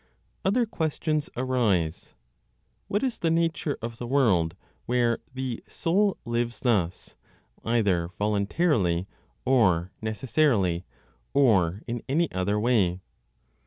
[0.43, 2.15] Other questions arise:
[2.87, 4.55] What is the nature of the world
[4.87, 7.13] where the soul lives thus,
[7.63, 9.07] either voluntarily
[9.45, 10.85] or necessarily,
[11.35, 12.99] or in any other way?